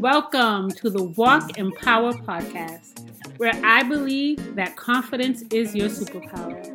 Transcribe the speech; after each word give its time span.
welcome 0.00 0.70
to 0.70 0.88
the 0.88 1.02
Walk 1.02 1.58
in 1.58 1.70
Power 1.72 2.14
podcast, 2.14 3.06
where 3.36 3.52
I 3.62 3.82
believe 3.82 4.54
that 4.54 4.74
confidence 4.74 5.42
is 5.52 5.74
your 5.74 5.90
superpower. 5.90 6.74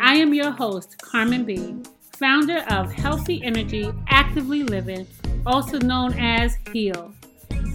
I 0.00 0.16
am 0.16 0.34
your 0.34 0.50
host, 0.50 1.00
Carmen 1.00 1.44
B., 1.44 1.76
founder 2.18 2.64
of 2.68 2.92
Healthy 2.92 3.40
Energy 3.44 3.92
Actively 4.08 4.64
Living, 4.64 5.06
also 5.46 5.78
known 5.78 6.14
as 6.18 6.56
HEAL, 6.72 7.14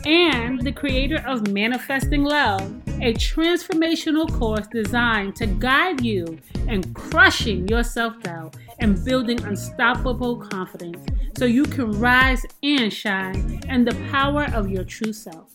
and 0.05 0.59
the 0.61 0.73
creator 0.73 1.23
of 1.25 1.47
Manifesting 1.47 2.25
Love, 2.25 2.61
a 3.01 3.13
transformational 3.15 4.31
course 4.37 4.67
designed 4.67 5.35
to 5.35 5.47
guide 5.47 6.05
you 6.05 6.37
in 6.67 6.93
crushing 6.93 7.67
your 7.67 7.83
self 7.83 8.21
doubt 8.21 8.55
and 8.79 9.03
building 9.03 9.43
unstoppable 9.43 10.37
confidence 10.37 11.03
so 11.37 11.45
you 11.45 11.63
can 11.63 11.91
rise 11.99 12.45
and 12.61 12.93
shine 12.93 13.59
in 13.67 13.83
the 13.83 13.95
power 14.11 14.45
of 14.53 14.69
your 14.69 14.83
true 14.83 15.13
self. 15.13 15.49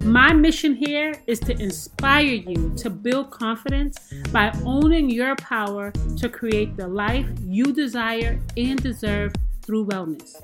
My 0.00 0.32
mission 0.32 0.74
here 0.74 1.20
is 1.26 1.40
to 1.40 1.52
inspire 1.60 2.22
you 2.22 2.72
to 2.76 2.88
build 2.88 3.30
confidence 3.30 4.12
by 4.32 4.56
owning 4.64 5.10
your 5.10 5.36
power 5.36 5.90
to 6.18 6.28
create 6.28 6.76
the 6.76 6.86
life 6.86 7.26
you 7.44 7.72
desire 7.72 8.40
and 8.56 8.82
deserve 8.82 9.32
through 9.62 9.86
wellness. 9.86 10.36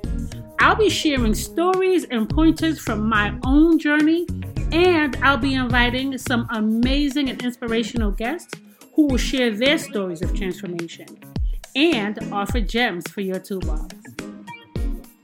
I'll 0.58 0.74
be 0.74 0.90
sharing 0.90 1.34
stories 1.34 2.04
and 2.10 2.28
pointers 2.28 2.78
from 2.80 3.08
my 3.08 3.38
own 3.44 3.78
journey, 3.78 4.26
and 4.72 5.16
I'll 5.22 5.36
be 5.36 5.54
inviting 5.54 6.16
some 6.16 6.46
amazing 6.50 7.28
and 7.28 7.42
inspirational 7.42 8.10
guests 8.10 8.54
who 8.94 9.06
will 9.06 9.18
share 9.18 9.50
their 9.50 9.76
stories 9.76 10.22
of 10.22 10.34
transformation 10.34 11.06
and 11.76 12.18
offer 12.32 12.60
gems 12.60 13.08
for 13.10 13.20
your 13.20 13.38
toolbox. 13.38 13.94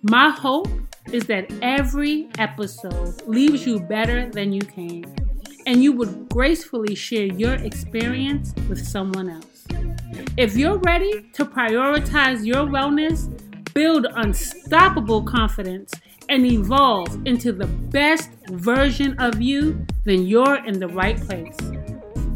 My 0.03 0.31
hope 0.31 0.69
is 1.13 1.25
that 1.25 1.51
every 1.63 2.29
episode 2.39 3.27
leaves 3.27 3.67
you 3.67 3.81
better 3.81 4.29
than 4.31 4.53
you 4.53 4.61
came, 4.61 5.05
and 5.67 5.83
you 5.83 5.93
would 5.93 6.29
gracefully 6.29 6.95
share 6.95 7.27
your 7.27 7.55
experience 7.55 8.55
with 8.69 8.87
someone 8.87 9.31
else. 9.31 9.67
If 10.37 10.57
you're 10.57 10.79
ready 10.79 11.29
to 11.33 11.45
prioritize 11.45 12.45
your 12.45 12.67
wellness, 12.67 13.29
build 13.75 14.07
unstoppable 14.15 15.23
confidence, 15.23 15.93
and 16.29 16.45
evolve 16.45 17.27
into 17.27 17.53
the 17.53 17.67
best 17.67 18.31
version 18.51 19.19
of 19.19 19.41
you, 19.41 19.87
then 20.05 20.27
you're 20.27 20.65
in 20.65 20.79
the 20.79 20.89
right 20.89 21.21
place. 21.27 21.57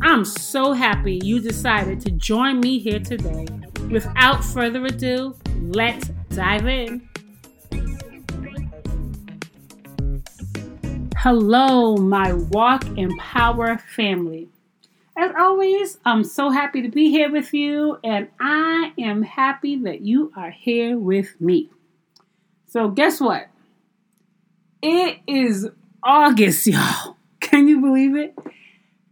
I'm 0.02 0.24
so 0.24 0.72
happy 0.72 1.20
you 1.22 1.40
decided 1.40 2.00
to 2.00 2.10
join 2.10 2.60
me 2.60 2.78
here 2.78 2.98
today. 2.98 3.46
Without 3.90 4.42
further 4.44 4.84
ado, 4.86 5.36
let's 5.60 6.08
dive 6.30 6.66
in. 6.66 7.08
Hello, 11.16 11.96
my 11.98 12.32
Walk 12.32 12.84
in 12.98 13.16
Power 13.18 13.78
family. 13.94 14.48
As 15.16 15.30
always, 15.38 15.98
I'm 16.04 16.24
so 16.24 16.50
happy 16.50 16.82
to 16.82 16.88
be 16.88 17.10
here 17.10 17.30
with 17.30 17.54
you, 17.54 17.98
and 18.02 18.28
I 18.40 18.92
am 18.98 19.22
happy 19.22 19.76
that 19.84 20.00
you 20.00 20.32
are 20.34 20.50
here 20.50 20.98
with 20.98 21.40
me. 21.40 21.70
So, 22.66 22.88
guess 22.88 23.20
what? 23.20 23.51
It 24.82 25.20
is 25.28 25.68
August, 26.02 26.66
y'all. 26.66 27.16
Can 27.38 27.68
you 27.68 27.80
believe 27.80 28.16
it? 28.16 28.36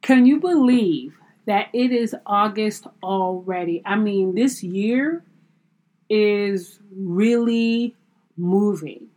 Can 0.03 0.27
you 0.27 0.41
believe 0.41 1.17
that 1.47 1.69
it 1.73 1.93
is 1.93 2.17
August 2.27 2.89
already? 3.05 3.81
I 3.87 3.95
mean, 3.95 4.35
this 4.35 4.65
year 4.65 5.25
is 6.09 6.81
really 6.93 7.95
moving. 8.37 9.11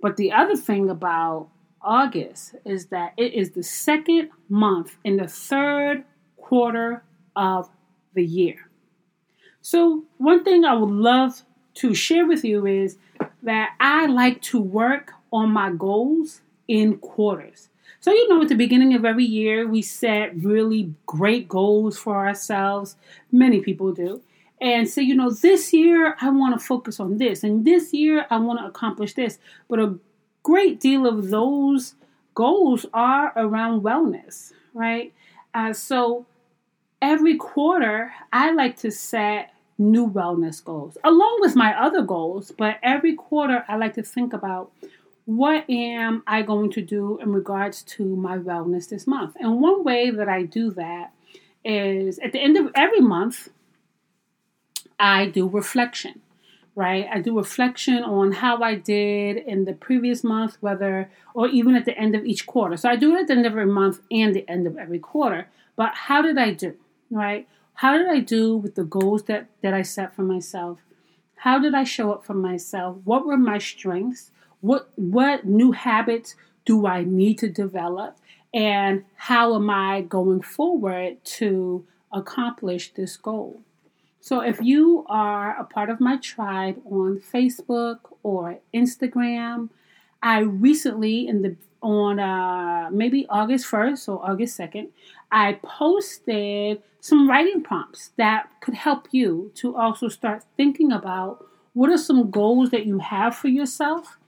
But 0.00 0.16
the 0.16 0.32
other 0.32 0.56
thing 0.56 0.88
about 0.88 1.48
August 1.82 2.54
is 2.64 2.86
that 2.86 3.12
it 3.18 3.34
is 3.34 3.50
the 3.50 3.62
second 3.62 4.30
month 4.48 4.96
in 5.04 5.18
the 5.18 5.28
third 5.28 6.04
quarter 6.38 7.04
of 7.36 7.68
the 8.14 8.24
year. 8.24 8.70
So, 9.60 10.04
one 10.16 10.44
thing 10.44 10.64
I 10.64 10.72
would 10.72 10.90
love 10.90 11.42
to 11.74 11.92
share 11.94 12.26
with 12.26 12.42
you 12.42 12.64
is 12.64 12.96
that 13.42 13.74
I 13.78 14.06
like 14.06 14.40
to 14.42 14.60
work 14.60 15.12
on 15.32 15.50
my 15.50 15.70
goals 15.70 16.40
in 16.66 16.98
quarters. 16.98 17.68
So, 18.00 18.12
you 18.12 18.28
know, 18.28 18.42
at 18.42 18.48
the 18.48 18.54
beginning 18.54 18.94
of 18.94 19.04
every 19.04 19.24
year, 19.24 19.66
we 19.66 19.82
set 19.82 20.36
really 20.36 20.94
great 21.06 21.48
goals 21.48 21.98
for 21.98 22.16
ourselves. 22.16 22.96
Many 23.32 23.60
people 23.60 23.92
do. 23.92 24.22
And 24.60 24.88
say, 24.88 25.02
you 25.02 25.14
know, 25.14 25.30
this 25.30 25.72
year 25.72 26.16
I 26.20 26.30
want 26.30 26.58
to 26.58 26.64
focus 26.64 26.98
on 26.98 27.18
this, 27.18 27.44
and 27.44 27.64
this 27.64 27.92
year 27.92 28.26
I 28.28 28.38
want 28.38 28.58
to 28.58 28.66
accomplish 28.66 29.14
this. 29.14 29.38
But 29.68 29.78
a 29.78 29.98
great 30.42 30.80
deal 30.80 31.06
of 31.06 31.30
those 31.30 31.94
goals 32.34 32.84
are 32.92 33.32
around 33.36 33.82
wellness, 33.82 34.52
right? 34.74 35.12
Uh, 35.54 35.72
so 35.72 36.26
every 37.00 37.36
quarter, 37.36 38.12
I 38.32 38.52
like 38.52 38.76
to 38.78 38.90
set 38.90 39.52
new 39.78 40.10
wellness 40.10 40.62
goals 40.62 40.98
along 41.04 41.38
with 41.40 41.54
my 41.54 41.80
other 41.80 42.02
goals. 42.02 42.52
But 42.56 42.78
every 42.82 43.14
quarter, 43.14 43.64
I 43.68 43.76
like 43.76 43.94
to 43.94 44.02
think 44.02 44.32
about 44.32 44.72
what 45.28 45.68
am 45.68 46.22
I 46.26 46.40
going 46.40 46.72
to 46.72 46.80
do 46.80 47.18
in 47.18 47.34
regards 47.34 47.82
to 47.82 48.16
my 48.16 48.38
wellness 48.38 48.88
this 48.88 49.06
month. 49.06 49.36
And 49.38 49.60
one 49.60 49.84
way 49.84 50.08
that 50.08 50.26
I 50.26 50.44
do 50.44 50.70
that 50.70 51.12
is 51.62 52.18
at 52.20 52.32
the 52.32 52.40
end 52.40 52.56
of 52.56 52.70
every 52.74 53.00
month, 53.00 53.50
I 54.98 55.26
do 55.26 55.46
reflection 55.46 56.22
right? 56.78 57.08
I 57.12 57.20
do 57.20 57.36
reflection 57.36 58.04
on 58.04 58.30
how 58.30 58.62
I 58.62 58.76
did 58.76 59.36
in 59.36 59.64
the 59.64 59.72
previous 59.72 60.22
month, 60.22 60.58
whether, 60.60 61.10
or 61.34 61.48
even 61.48 61.74
at 61.74 61.84
the 61.84 61.98
end 61.98 62.14
of 62.14 62.24
each 62.24 62.46
quarter. 62.46 62.76
So 62.76 62.88
I 62.88 62.94
do 62.94 63.16
it 63.16 63.22
at 63.22 63.26
the 63.26 63.32
end 63.32 63.46
of 63.46 63.52
every 63.52 63.66
month 63.66 63.98
and 64.12 64.32
the 64.32 64.48
end 64.48 64.64
of 64.64 64.78
every 64.78 65.00
quarter. 65.00 65.48
But 65.74 65.92
how 66.06 66.22
did 66.22 66.38
I 66.38 66.52
do, 66.52 66.76
right? 67.10 67.48
How 67.74 67.98
did 67.98 68.06
I 68.06 68.20
do 68.20 68.56
with 68.56 68.76
the 68.76 68.84
goals 68.84 69.24
that, 69.24 69.48
that 69.60 69.74
I 69.74 69.82
set 69.82 70.14
for 70.14 70.22
myself? 70.22 70.78
How 71.38 71.58
did 71.58 71.74
I 71.74 71.82
show 71.82 72.12
up 72.12 72.24
for 72.24 72.34
myself? 72.34 72.98
What 73.02 73.26
were 73.26 73.36
my 73.36 73.58
strengths? 73.58 74.30
What, 74.60 74.90
what 74.96 75.46
new 75.46 75.72
habits 75.72 76.34
do 76.64 76.86
I 76.86 77.04
need 77.04 77.38
to 77.38 77.48
develop? 77.48 78.16
And 78.52 79.04
how 79.14 79.54
am 79.54 79.70
I 79.70 80.02
going 80.02 80.42
forward 80.42 81.24
to 81.24 81.84
accomplish 82.12 82.92
this 82.94 83.16
goal? 83.16 83.60
So 84.20 84.40
if 84.40 84.60
you 84.60 85.06
are 85.08 85.58
a 85.58 85.64
part 85.64 85.90
of 85.90 86.00
my 86.00 86.16
tribe 86.16 86.80
on 86.84 87.20
Facebook 87.20 88.00
or 88.22 88.58
Instagram, 88.74 89.70
I 90.22 90.40
recently 90.40 91.28
in 91.28 91.42
the 91.42 91.56
on 91.80 92.18
uh, 92.18 92.90
maybe 92.90 93.26
August 93.28 93.70
1st 93.70 94.08
or 94.08 94.28
August 94.28 94.58
2nd, 94.58 94.88
I 95.30 95.60
posted 95.62 96.82
some 97.00 97.28
writing 97.28 97.62
prompts 97.62 98.10
that 98.16 98.48
could 98.60 98.74
help 98.74 99.08
you 99.12 99.52
to 99.54 99.76
also 99.76 100.08
start 100.08 100.44
thinking 100.56 100.90
about 100.90 101.46
what 101.74 101.90
are 101.90 101.98
some 101.98 102.30
goals 102.30 102.70
that 102.70 102.86
you 102.86 102.98
have 102.98 103.36
for 103.36 103.48
yourself 103.48 104.18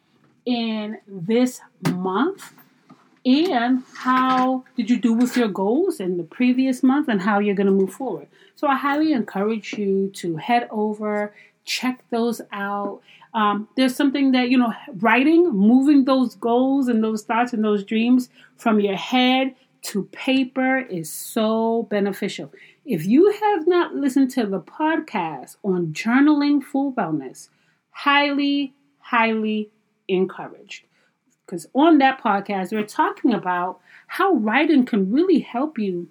in 0.44 0.98
this 1.06 1.60
month 1.92 2.52
and 3.24 3.82
how 3.94 4.64
did 4.76 4.88
you 4.88 4.96
do 4.96 5.12
with 5.12 5.36
your 5.36 5.48
goals 5.48 6.00
in 6.00 6.16
the 6.16 6.22
previous 6.24 6.82
month 6.82 7.08
and 7.08 7.20
how 7.20 7.38
you're 7.38 7.54
going 7.54 7.66
to 7.66 7.72
move 7.72 7.92
forward. 7.92 8.28
So 8.56 8.66
I 8.66 8.76
highly 8.76 9.12
encourage 9.12 9.74
you 9.74 10.10
to 10.16 10.36
head 10.36 10.68
over, 10.70 11.34
check 11.64 12.02
those 12.10 12.40
out. 12.52 13.00
Um, 13.34 13.68
there's 13.76 13.94
something 13.94 14.32
that, 14.32 14.48
you 14.50 14.58
know, 14.58 14.72
writing, 14.96 15.50
moving 15.50 16.04
those 16.04 16.34
goals 16.34 16.88
and 16.88 17.04
those 17.04 17.22
thoughts 17.22 17.52
and 17.52 17.62
those 17.62 17.84
dreams 17.84 18.28
from 18.56 18.80
your 18.80 18.96
head 18.96 19.54
to 19.82 20.04
paper 20.12 20.78
is 20.78 21.10
so 21.10 21.86
beneficial. 21.90 22.52
If 22.84 23.06
you 23.06 23.30
have 23.30 23.66
not 23.66 23.94
listened 23.94 24.30
to 24.32 24.46
the 24.46 24.60
podcast 24.60 25.56
on 25.62 25.92
journaling 25.92 26.62
for 26.62 26.92
wellness, 26.92 27.48
highly, 27.90 28.74
highly 28.98 29.70
encouraged 30.10 30.84
because 31.50 31.66
on 31.74 31.98
that 31.98 32.22
podcast, 32.22 32.72
we're 32.72 32.86
talking 32.86 33.34
about 33.34 33.80
how 34.06 34.34
writing 34.34 34.86
can 34.86 35.10
really 35.10 35.40
help 35.40 35.78
you 35.78 36.08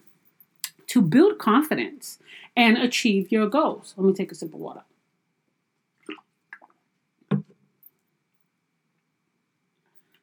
to 0.87 1.01
build 1.01 1.37
confidence 1.37 2.19
and 2.57 2.77
achieve 2.77 3.31
your 3.31 3.47
goals. 3.47 3.93
Let 3.95 4.05
me 4.05 4.13
take 4.13 4.33
a 4.33 4.35
sip 4.35 4.53
of 4.53 4.59
water. 4.59 4.81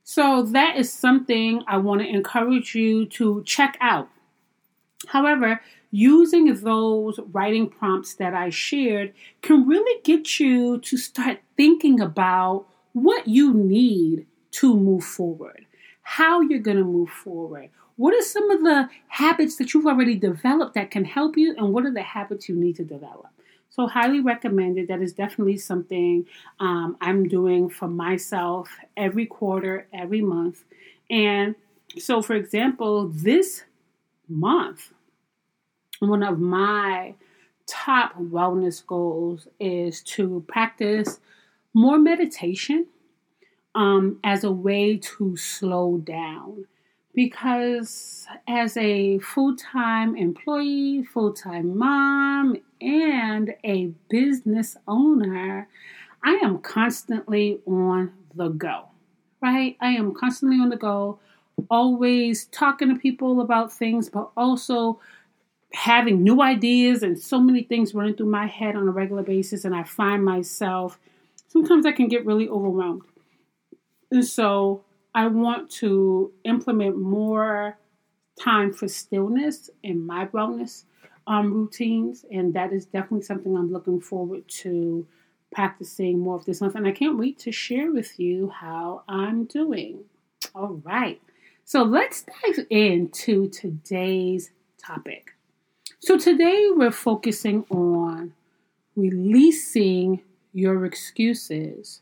So, 0.05 0.43
that 0.43 0.76
is 0.76 0.93
something 0.93 1.62
I 1.67 1.79
want 1.79 2.02
to 2.02 2.08
encourage 2.08 2.75
you 2.75 3.06
to 3.06 3.43
check 3.44 3.76
out. 3.81 4.08
However, 5.08 5.61
using 5.90 6.55
those 6.55 7.19
writing 7.32 7.69
prompts 7.69 8.14
that 8.14 8.34
I 8.34 8.50
shared 8.50 9.14
can 9.40 9.67
really 9.67 10.00
get 10.02 10.38
you 10.38 10.79
to 10.79 10.96
start 10.96 11.40
thinking 11.56 12.00
about 12.00 12.67
what 12.96 13.28
you 13.28 13.52
need 13.52 14.25
to 14.50 14.75
move 14.75 15.04
forward, 15.04 15.66
how 16.00 16.40
you're 16.40 16.58
going 16.58 16.78
to 16.78 16.84
move 16.84 17.10
forward. 17.10 17.69
What 17.96 18.14
are 18.14 18.22
some 18.22 18.50
of 18.50 18.62
the 18.62 18.88
habits 19.08 19.56
that 19.56 19.75
you've 19.75 19.87
already 19.87 20.14
developed 20.14 20.75
that 20.76 20.90
can 20.90 21.04
help 21.04 21.37
you, 21.37 21.54
and 21.58 21.75
what 21.75 21.84
are 21.84 21.93
the 21.93 22.00
habits 22.00 22.48
you 22.48 22.56
need 22.56 22.75
to 22.76 22.84
develop? 22.84 23.28
So, 23.69 23.87
highly 23.87 24.20
recommended. 24.20 24.88
That 24.88 25.02
is 25.02 25.12
definitely 25.12 25.58
something 25.58 26.25
um, 26.58 26.96
I'm 27.02 27.28
doing 27.28 27.69
for 27.69 27.87
myself 27.87 28.70
every 28.96 29.26
quarter, 29.26 29.87
every 29.93 30.22
month. 30.22 30.64
And 31.10 31.54
so, 31.98 32.22
for 32.22 32.34
example, 32.34 33.08
this 33.08 33.64
month, 34.26 34.94
one 35.98 36.22
of 36.22 36.38
my 36.38 37.12
top 37.66 38.16
wellness 38.19 38.87
goals 38.87 39.48
is 39.60 40.00
to 40.04 40.43
practice 40.48 41.20
more 41.76 41.99
meditation 41.99 42.87
um, 43.75 44.19
as 44.25 44.44
a 44.44 44.50
way 44.50 44.96
to 44.96 45.37
slow 45.37 45.99
down. 45.99 46.64
Because 47.14 48.26
as 48.49 48.78
a 48.78 49.19
full 49.19 49.56
time 49.56 50.17
employee, 50.17 51.05
full 51.05 51.34
time 51.34 51.76
mom, 51.76 52.56
and 52.81 53.55
a 53.62 53.93
business 54.08 54.76
owner, 54.88 55.69
I 56.25 56.32
am 56.43 56.58
constantly 56.58 57.61
on 57.67 58.12
the 58.34 58.49
go, 58.49 58.88
right? 59.43 59.76
I 59.81 59.90
am 59.90 60.14
constantly 60.14 60.58
on 60.58 60.70
the 60.70 60.76
go, 60.76 61.19
always 61.70 62.46
talking 62.46 62.88
to 62.88 62.99
people 62.99 63.40
about 63.43 63.70
things, 63.70 64.08
but 64.08 64.31
also 64.34 64.99
having 65.75 66.22
new 66.22 66.40
ideas 66.40 67.02
and 67.02 67.19
so 67.19 67.38
many 67.38 67.62
things 67.62 67.94
running 67.94 68.14
through 68.14 68.31
my 68.31 68.46
head 68.46 68.76
on 68.76 68.88
a 68.88 68.93
regular 68.93 69.22
basis. 69.22 69.64
And 69.67 69.75
I 69.75 69.82
find 69.82 70.25
myself 70.25 70.99
sometimes 71.56 71.87
I 71.87 71.93
can 71.93 72.08
get 72.08 72.26
really 72.26 72.49
overwhelmed. 72.49 73.03
And 74.11 74.25
so 74.25 74.85
I 75.14 75.26
want 75.29 75.70
to 75.73 76.32
implement 76.44 76.99
more 76.99 77.79
time 78.38 78.73
for 78.73 78.88
stillness 78.88 79.70
in 79.82 80.06
my 80.06 80.26
wellness 80.26 80.85
um, 81.26 81.53
routines. 81.55 82.25
And 82.31 82.53
that 82.55 82.73
is 82.73 82.85
definitely 82.85 83.23
something 83.23 83.56
I'm 83.56 83.73
looking 83.73 84.00
forward 84.00 84.47
to 84.49 85.06
practicing 85.53 86.19
more 86.19 86.37
of 86.37 86.44
this 86.44 86.61
month. 86.61 86.75
And 86.75 86.87
I 86.87 86.93
can't 86.93 87.19
wait 87.19 87.38
to 87.41 87.53
share 87.53 87.91
with 87.91 88.20
you 88.20 88.50
how 88.50 89.03
I'm 89.08 89.44
doing. 89.44 90.05
All 90.55 90.81
right. 90.85 91.20
So 91.64 91.82
let's 91.82 92.25
dive 92.25 92.67
into 92.69 93.49
today's 93.49 94.50
topic. 94.79 95.32
So 96.00 96.19
today 96.19 96.69
we're 96.70 96.91
focusing 96.91 97.64
on 97.70 98.35
releasing 98.94 100.20
your 100.56 100.87
excuses 100.87 102.00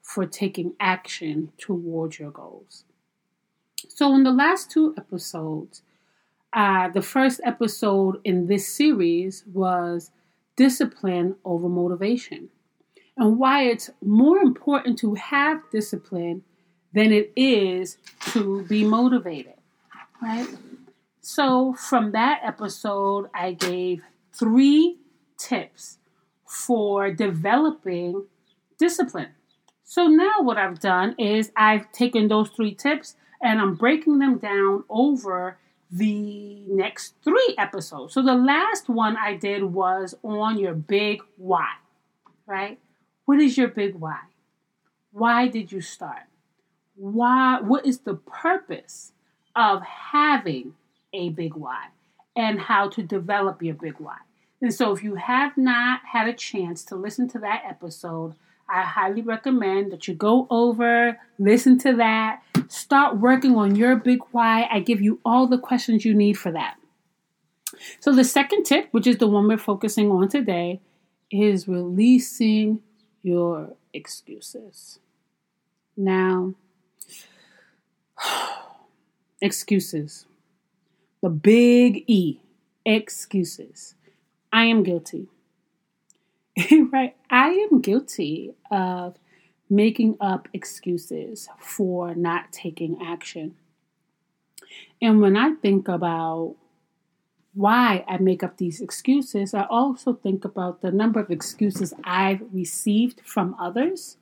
for 0.00 0.24
taking 0.24 0.72
action 0.80 1.52
towards 1.58 2.18
your 2.18 2.30
goals. 2.30 2.84
So, 3.88 4.14
in 4.14 4.24
the 4.24 4.32
last 4.32 4.70
two 4.70 4.94
episodes, 4.96 5.82
uh, 6.54 6.88
the 6.88 7.02
first 7.02 7.38
episode 7.44 8.18
in 8.24 8.46
this 8.46 8.66
series 8.66 9.44
was 9.52 10.10
discipline 10.56 11.36
over 11.44 11.68
motivation 11.68 12.48
and 13.18 13.38
why 13.38 13.64
it's 13.64 13.90
more 14.02 14.38
important 14.38 14.98
to 15.00 15.14
have 15.14 15.60
discipline 15.70 16.44
than 16.94 17.12
it 17.12 17.30
is 17.36 17.98
to 18.32 18.62
be 18.64 18.84
motivated, 18.84 19.60
right? 20.22 20.48
So, 21.20 21.74
from 21.74 22.12
that 22.12 22.40
episode, 22.42 23.28
I 23.34 23.52
gave 23.52 24.00
three 24.32 24.96
tips 25.36 25.98
for 26.46 27.10
developing 27.10 28.24
discipline. 28.78 29.30
So 29.84 30.06
now 30.06 30.42
what 30.42 30.58
I've 30.58 30.80
done 30.80 31.14
is 31.18 31.52
I've 31.56 31.90
taken 31.92 32.28
those 32.28 32.50
three 32.50 32.74
tips 32.74 33.16
and 33.42 33.60
I'm 33.60 33.74
breaking 33.74 34.18
them 34.18 34.38
down 34.38 34.84
over 34.88 35.58
the 35.90 36.64
next 36.68 37.14
three 37.22 37.54
episodes. 37.58 38.14
So 38.14 38.22
the 38.22 38.34
last 38.34 38.88
one 38.88 39.16
I 39.16 39.34
did 39.36 39.62
was 39.64 40.14
on 40.22 40.58
your 40.58 40.74
big 40.74 41.22
why, 41.36 41.70
right? 42.46 42.78
What 43.24 43.40
is 43.40 43.56
your 43.56 43.68
big 43.68 43.94
why? 43.94 44.18
Why 45.12 45.48
did 45.48 45.72
you 45.72 45.80
start? 45.80 46.24
Why 46.96 47.60
what 47.60 47.86
is 47.86 48.00
the 48.00 48.14
purpose 48.14 49.12
of 49.54 49.82
having 49.82 50.74
a 51.12 51.28
big 51.30 51.54
why 51.54 51.86
and 52.34 52.58
how 52.58 52.88
to 52.90 53.02
develop 53.02 53.62
your 53.62 53.74
big 53.74 53.94
why? 53.98 54.18
And 54.60 54.72
so 54.72 54.92
if 54.92 55.02
you 55.02 55.16
have 55.16 55.56
not 55.56 56.00
had 56.12 56.28
a 56.28 56.32
chance 56.32 56.82
to 56.84 56.96
listen 56.96 57.28
to 57.28 57.38
that 57.40 57.62
episode, 57.66 58.34
I 58.68 58.82
highly 58.82 59.22
recommend 59.22 59.92
that 59.92 60.08
you 60.08 60.14
go 60.14 60.46
over, 60.50 61.18
listen 61.38 61.78
to 61.80 61.94
that, 61.96 62.42
start 62.68 63.18
working 63.18 63.54
on 63.56 63.76
your 63.76 63.96
big 63.96 64.20
why. 64.32 64.68
I 64.70 64.80
give 64.80 65.00
you 65.00 65.20
all 65.24 65.46
the 65.46 65.58
questions 65.58 66.04
you 66.04 66.14
need 66.14 66.34
for 66.34 66.50
that. 66.52 66.76
So, 68.00 68.14
the 68.14 68.24
second 68.24 68.64
tip, 68.64 68.88
which 68.92 69.06
is 69.06 69.18
the 69.18 69.26
one 69.26 69.46
we're 69.46 69.58
focusing 69.58 70.10
on 70.10 70.28
today, 70.28 70.80
is 71.30 71.68
releasing 71.68 72.80
your 73.22 73.74
excuses. 73.92 74.98
Now, 75.96 76.54
excuses. 79.40 80.26
The 81.22 81.28
big 81.28 82.04
E, 82.06 82.40
excuses. 82.84 83.95
I 84.56 84.64
am 84.64 84.84
guilty. 84.84 85.28
right? 86.90 87.14
I 87.28 87.48
am 87.70 87.82
guilty 87.82 88.54
of 88.70 89.18
making 89.68 90.16
up 90.18 90.48
excuses 90.54 91.50
for 91.58 92.14
not 92.14 92.52
taking 92.52 93.02
action. 93.02 93.54
And 95.02 95.20
when 95.20 95.36
I 95.36 95.56
think 95.56 95.88
about 95.88 96.56
why 97.52 98.02
I 98.08 98.16
make 98.16 98.42
up 98.42 98.56
these 98.56 98.80
excuses, 98.80 99.52
I 99.52 99.64
also 99.64 100.14
think 100.14 100.46
about 100.46 100.80
the 100.80 100.90
number 100.90 101.20
of 101.20 101.30
excuses 101.30 101.92
I've 102.02 102.40
received 102.50 103.20
from 103.26 103.54
others 103.60 104.16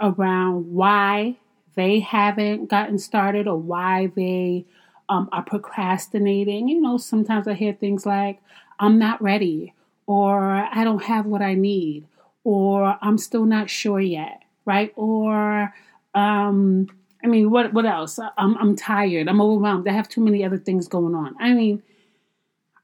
around 0.00 0.72
why 0.72 1.38
they 1.74 1.98
haven't 1.98 2.70
gotten 2.70 3.00
started 3.00 3.48
or 3.48 3.56
why 3.56 4.12
they 4.14 4.66
um, 5.08 5.28
are 5.32 5.42
procrastinating. 5.42 6.68
You 6.68 6.80
know, 6.80 6.96
sometimes 6.96 7.48
I 7.48 7.54
hear 7.54 7.72
things 7.72 8.06
like, 8.06 8.40
I'm 8.78 8.98
not 8.98 9.22
ready, 9.22 9.74
or 10.06 10.40
I 10.42 10.84
don't 10.84 11.02
have 11.04 11.26
what 11.26 11.42
I 11.42 11.54
need, 11.54 12.06
or 12.44 12.98
I'm 13.00 13.18
still 13.18 13.44
not 13.44 13.70
sure 13.70 14.00
yet, 14.00 14.42
right? 14.64 14.92
Or, 14.96 15.72
um, 16.14 16.88
I 17.22 17.26
mean, 17.26 17.50
what 17.50 17.72
what 17.72 17.86
else? 17.86 18.18
I'm 18.36 18.56
I'm 18.58 18.76
tired. 18.76 19.28
I'm 19.28 19.40
overwhelmed. 19.40 19.88
I 19.88 19.92
have 19.92 20.08
too 20.08 20.20
many 20.22 20.44
other 20.44 20.58
things 20.58 20.88
going 20.88 21.14
on. 21.14 21.34
I 21.40 21.52
mean, 21.54 21.82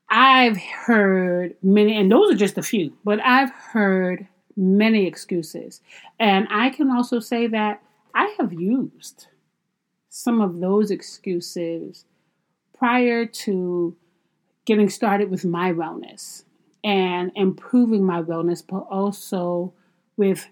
I've 0.09 0.57
heard 0.57 1.55
many, 1.63 1.97
and 1.97 2.11
those 2.11 2.33
are 2.33 2.37
just 2.37 2.59
a 2.59 2.63
few, 2.63 2.93
but 3.05 3.21
I've 3.21 3.51
heard 3.51 4.27
many 4.57 5.07
excuses, 5.07 5.81
and 6.19 6.49
I 6.51 6.71
can 6.71 6.91
also 6.91 7.21
say 7.21 7.47
that 7.49 7.83
I 8.15 8.35
have 8.39 8.53
used 8.53 9.27
some 10.09 10.41
of 10.41 10.59
those 10.61 10.91
excuses 10.91 12.05
prior 12.77 13.27
to 13.27 13.97
getting 14.71 14.89
started 14.89 15.29
with 15.33 15.45
my 15.45 15.73
wellness 15.73 16.45
and 16.85 17.33
improving 17.35 18.05
my 18.05 18.23
wellness, 18.23 18.63
but 18.65 18.87
also 18.89 19.73
with 20.17 20.47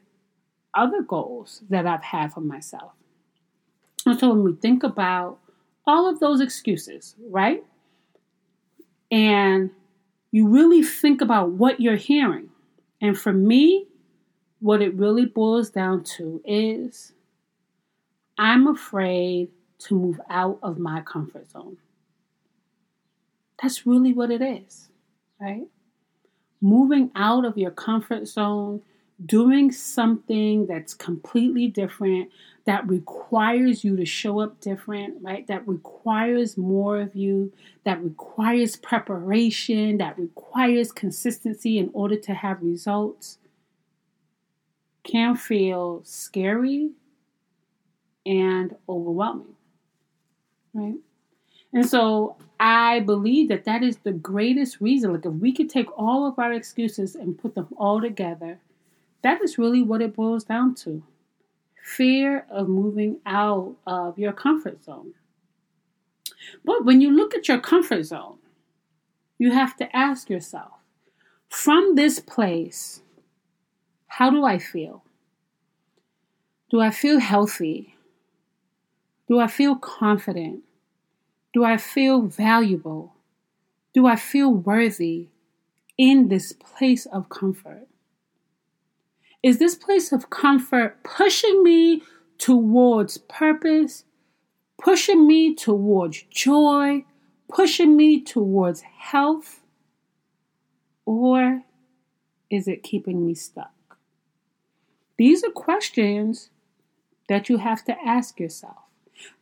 other 0.74 1.02
goals 1.02 1.62
that 1.70 1.86
I've 1.86 2.02
had 2.02 2.32
for 2.32 2.40
myself. 2.40 2.90
And 4.04 4.18
so 4.18 4.30
when 4.30 4.42
we 4.42 4.54
think 4.54 4.82
about 4.82 5.38
all 5.86 6.08
of 6.08 6.18
those 6.18 6.40
excuses, 6.40 7.14
right? 7.30 7.62
And 9.12 9.70
you 10.32 10.48
really 10.48 10.82
think 10.82 11.20
about 11.20 11.50
what 11.50 11.80
you're 11.80 11.94
hearing. 11.94 12.48
And 13.00 13.16
for 13.16 13.32
me, 13.32 13.86
what 14.58 14.82
it 14.82 14.96
really 14.96 15.26
boils 15.26 15.70
down 15.70 16.02
to 16.16 16.42
is 16.44 17.12
I'm 18.36 18.66
afraid 18.66 19.50
to 19.86 19.94
move 19.94 20.20
out 20.28 20.58
of 20.60 20.76
my 20.76 21.02
comfort 21.02 21.48
zone. 21.52 21.76
That's 23.60 23.86
really 23.86 24.12
what 24.12 24.30
it 24.30 24.42
is, 24.42 24.88
right? 25.40 25.66
Moving 26.60 27.10
out 27.14 27.44
of 27.44 27.58
your 27.58 27.70
comfort 27.70 28.26
zone, 28.28 28.82
doing 29.24 29.72
something 29.72 30.66
that's 30.66 30.94
completely 30.94 31.68
different, 31.68 32.30
that 32.66 32.86
requires 32.88 33.84
you 33.84 33.96
to 33.96 34.04
show 34.04 34.40
up 34.40 34.60
different, 34.60 35.22
right? 35.22 35.46
That 35.46 35.66
requires 35.66 36.56
more 36.58 37.00
of 37.00 37.16
you, 37.16 37.52
that 37.84 38.02
requires 38.02 38.76
preparation, 38.76 39.98
that 39.98 40.18
requires 40.18 40.92
consistency 40.92 41.78
in 41.78 41.90
order 41.94 42.16
to 42.16 42.34
have 42.34 42.62
results, 42.62 43.38
can 45.02 45.34
feel 45.36 46.02
scary 46.04 46.90
and 48.26 48.76
overwhelming, 48.88 49.56
right? 50.74 50.98
And 51.78 51.88
so 51.88 52.34
I 52.58 52.98
believe 52.98 53.48
that 53.50 53.64
that 53.66 53.84
is 53.84 53.98
the 53.98 54.10
greatest 54.10 54.80
reason. 54.80 55.12
Like, 55.12 55.24
if 55.24 55.34
we 55.34 55.52
could 55.52 55.70
take 55.70 55.96
all 55.96 56.26
of 56.26 56.36
our 56.36 56.52
excuses 56.52 57.14
and 57.14 57.38
put 57.38 57.54
them 57.54 57.68
all 57.76 58.00
together, 58.00 58.58
that 59.22 59.40
is 59.42 59.58
really 59.58 59.84
what 59.84 60.02
it 60.02 60.16
boils 60.16 60.42
down 60.42 60.74
to 60.82 61.04
fear 61.80 62.44
of 62.50 62.68
moving 62.68 63.18
out 63.24 63.76
of 63.86 64.18
your 64.18 64.32
comfort 64.32 64.82
zone. 64.82 65.14
But 66.64 66.84
when 66.84 67.00
you 67.00 67.12
look 67.12 67.32
at 67.32 67.46
your 67.46 67.60
comfort 67.60 68.02
zone, 68.02 68.38
you 69.38 69.52
have 69.52 69.76
to 69.76 69.96
ask 69.96 70.28
yourself 70.28 70.72
from 71.48 71.94
this 71.94 72.18
place, 72.18 73.02
how 74.08 74.30
do 74.30 74.44
I 74.44 74.58
feel? 74.58 75.04
Do 76.70 76.80
I 76.80 76.90
feel 76.90 77.20
healthy? 77.20 77.94
Do 79.28 79.38
I 79.38 79.46
feel 79.46 79.76
confident? 79.76 80.64
Do 81.52 81.64
I 81.64 81.76
feel 81.76 82.22
valuable? 82.22 83.14
Do 83.94 84.06
I 84.06 84.16
feel 84.16 84.52
worthy 84.52 85.28
in 85.96 86.28
this 86.28 86.52
place 86.52 87.06
of 87.06 87.28
comfort? 87.28 87.88
Is 89.42 89.58
this 89.58 89.74
place 89.74 90.12
of 90.12 90.30
comfort 90.30 91.02
pushing 91.02 91.62
me 91.62 92.02
towards 92.38 93.18
purpose, 93.18 94.04
pushing 94.80 95.26
me 95.26 95.54
towards 95.54 96.22
joy, 96.30 97.04
pushing 97.48 97.96
me 97.96 98.20
towards 98.20 98.80
health? 98.82 99.60
Or 101.06 101.62
is 102.50 102.68
it 102.68 102.82
keeping 102.82 103.24
me 103.24 103.34
stuck? 103.34 103.98
These 105.16 105.42
are 105.42 105.50
questions 105.50 106.50
that 107.28 107.48
you 107.48 107.58
have 107.58 107.84
to 107.84 107.96
ask 108.04 108.38
yourself. 108.38 108.87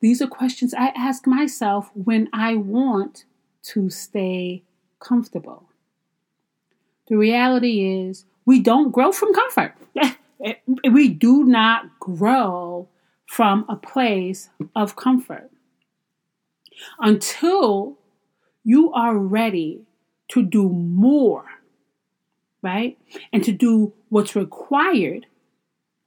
These 0.00 0.22
are 0.22 0.26
questions 0.26 0.74
I 0.74 0.88
ask 0.96 1.26
myself 1.26 1.90
when 1.94 2.28
I 2.32 2.56
want 2.56 3.24
to 3.64 3.90
stay 3.90 4.62
comfortable. 5.00 5.68
The 7.08 7.16
reality 7.16 8.06
is, 8.08 8.24
we 8.44 8.60
don't 8.60 8.92
grow 8.92 9.12
from 9.12 9.34
comfort. 9.34 9.74
we 10.90 11.08
do 11.08 11.44
not 11.44 11.98
grow 11.98 12.88
from 13.26 13.64
a 13.68 13.76
place 13.76 14.48
of 14.74 14.96
comfort 14.96 15.50
until 16.98 17.98
you 18.64 18.92
are 18.92 19.16
ready 19.16 19.82
to 20.28 20.42
do 20.42 20.68
more, 20.68 21.44
right? 22.62 22.98
And 23.32 23.44
to 23.44 23.52
do 23.52 23.92
what's 24.08 24.36
required 24.36 25.26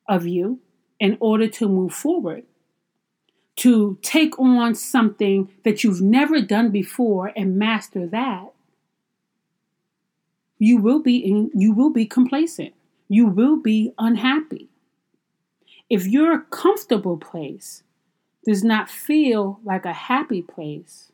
of 0.07 0.27
you 0.27 0.59
in 0.99 1.17
order 1.19 1.47
to 1.47 1.69
move 1.69 1.93
forward, 1.93 2.43
to 3.59 3.97
take 4.01 4.37
on 4.39 4.75
something 4.75 5.49
that 5.63 5.83
you've 5.83 6.01
never 6.01 6.41
done 6.41 6.71
before 6.71 7.31
and 7.35 7.57
master 7.57 8.07
that, 8.07 8.53
you 10.57 10.77
will 10.77 11.01
be 11.01 11.17
in, 11.17 11.51
you 11.53 11.73
will 11.73 11.89
be 11.89 12.05
complacent. 12.05 12.73
You 13.07 13.27
will 13.27 13.57
be 13.57 13.93
unhappy. 13.97 14.69
If 15.89 16.05
your 16.05 16.41
comfortable 16.41 17.17
place 17.17 17.83
does 18.45 18.63
not 18.63 18.89
feel 18.89 19.59
like 19.63 19.85
a 19.85 19.93
happy 19.93 20.41
place, 20.41 21.11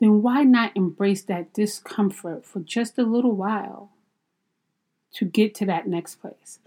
then 0.00 0.22
why 0.22 0.44
not 0.44 0.76
embrace 0.76 1.22
that 1.24 1.52
discomfort 1.52 2.44
for 2.44 2.60
just 2.60 2.98
a 2.98 3.02
little 3.02 3.34
while 3.34 3.90
to 5.14 5.24
get 5.24 5.54
to 5.56 5.66
that 5.66 5.86
next 5.86 6.16
place? 6.16 6.58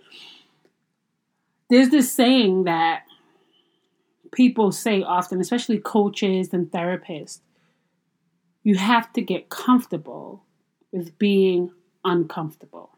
there's 1.70 1.90
this 1.90 2.12
saying 2.12 2.66
that 2.66 3.04
people 4.36 4.72
say 4.72 5.02
often, 5.02 5.42
especially 5.42 5.80
coaches 5.80 6.54
and 6.54 6.70
therapists, 6.70 7.40
you 8.64 8.76
have 8.76 9.12
to 9.14 9.22
get 9.22 9.50
comfortable 9.50 10.44
with 10.92 11.18
being 11.18 11.72
uncomfortable 12.04 12.96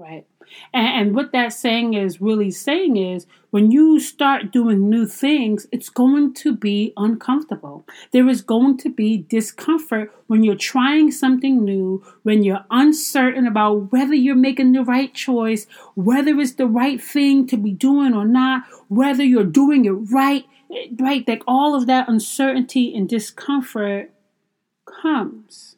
right? 0.00 0.26
And, 0.72 0.86
and 0.86 1.14
what 1.14 1.32
that 1.32 1.52
saying 1.52 1.94
is 1.94 2.20
really 2.20 2.50
saying 2.50 2.96
is 2.96 3.26
when 3.50 3.70
you 3.70 4.00
start 4.00 4.50
doing 4.50 4.88
new 4.88 5.06
things, 5.06 5.66
it's 5.70 5.90
going 5.90 6.32
to 6.34 6.56
be 6.56 6.92
uncomfortable. 6.96 7.84
There 8.12 8.28
is 8.28 8.40
going 8.40 8.78
to 8.78 8.88
be 8.88 9.18
discomfort 9.18 10.10
when 10.26 10.42
you're 10.42 10.56
trying 10.56 11.12
something 11.12 11.62
new, 11.62 12.02
when 12.22 12.42
you're 12.42 12.64
uncertain 12.70 13.46
about 13.46 13.92
whether 13.92 14.14
you're 14.14 14.34
making 14.34 14.72
the 14.72 14.82
right 14.82 15.12
choice, 15.12 15.66
whether 15.94 16.40
it's 16.40 16.54
the 16.54 16.66
right 16.66 17.00
thing 17.00 17.46
to 17.48 17.56
be 17.56 17.72
doing 17.72 18.14
or 18.14 18.24
not, 18.24 18.62
whether 18.88 19.22
you're 19.22 19.44
doing 19.44 19.84
it 19.84 19.90
right, 19.90 20.46
right? 20.98 21.26
Like 21.26 21.42
all 21.46 21.74
of 21.74 21.86
that 21.86 22.08
uncertainty 22.08 22.94
and 22.94 23.08
discomfort 23.08 24.12
comes 24.84 25.76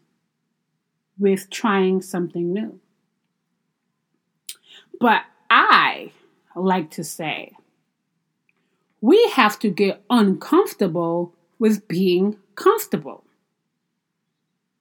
with 1.19 1.51
trying 1.51 2.03
something 2.03 2.53
new. 2.53 2.81
But 5.01 5.23
I 5.51 6.13
like 6.55 6.91
to 6.93 7.05
say, 7.05 7.53
we 9.01 9.23
have 9.35 9.59
to 9.61 9.71
get 9.71 10.03
uncomfortable 10.11 11.35
with 11.59 11.89
being 11.89 12.37
comfortable. 12.55 13.25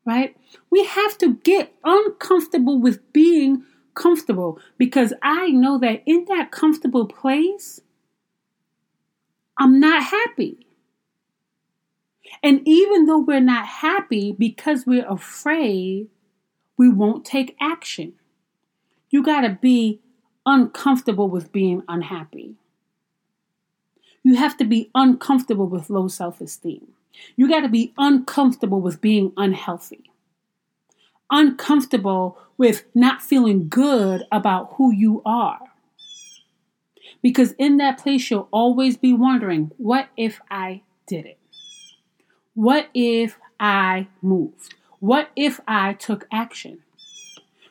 Right? 0.05 0.35
We 0.69 0.85
have 0.85 1.17
to 1.19 1.35
get 1.35 1.73
uncomfortable 1.83 2.79
with 2.79 3.13
being 3.13 3.63
comfortable 3.93 4.59
because 4.77 5.13
I 5.21 5.49
know 5.49 5.77
that 5.79 6.01
in 6.05 6.25
that 6.25 6.51
comfortable 6.51 7.05
place, 7.05 7.81
I'm 9.61 9.79
not 9.79 10.01
happy. 10.01 10.65
And 12.41 12.61
even 12.65 13.05
though 13.05 13.19
we're 13.19 13.39
not 13.39 13.67
happy 13.67 14.31
because 14.31 14.87
we're 14.87 15.07
afraid, 15.07 16.07
we 16.77 16.89
won't 16.89 17.25
take 17.25 17.55
action. 17.61 18.13
You 19.11 19.21
got 19.21 19.41
to 19.41 19.59
be 19.61 20.01
uncomfortable 20.47 21.29
with 21.29 21.51
being 21.51 21.83
unhappy. 21.87 22.55
You 24.23 24.33
have 24.33 24.57
to 24.57 24.65
be 24.65 24.89
uncomfortable 24.95 25.67
with 25.67 25.91
low 25.91 26.07
self 26.07 26.41
esteem. 26.41 26.93
You 27.35 27.47
got 27.47 27.59
to 27.59 27.69
be 27.69 27.93
uncomfortable 27.99 28.81
with 28.81 28.99
being 28.99 29.31
unhealthy. 29.37 30.09
Uncomfortable 31.29 32.35
with 32.57 32.85
not 32.95 33.21
feeling 33.21 33.69
good 33.69 34.23
about 34.31 34.73
who 34.77 34.91
you 34.91 35.21
are. 35.23 35.70
Because 37.21 37.53
in 37.53 37.77
that 37.77 37.97
place, 37.97 38.29
you'll 38.29 38.47
always 38.51 38.97
be 38.97 39.13
wondering 39.13 39.71
what 39.77 40.09
if 40.17 40.39
I 40.49 40.81
did 41.07 41.25
it? 41.25 41.37
What 42.53 42.89
if 42.93 43.37
I 43.59 44.07
moved? 44.21 44.75
What 44.99 45.29
if 45.35 45.59
I 45.67 45.93
took 45.93 46.27
action? 46.31 46.79